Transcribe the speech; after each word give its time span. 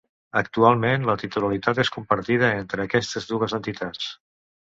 Actualment 0.39 1.03
la 1.09 1.15
titularitat 1.23 1.81
és 1.83 1.91
compartida 1.97 2.49
entre 2.63 2.87
aquestes 2.87 3.29
dues 3.35 3.55
entitats. 3.61 4.11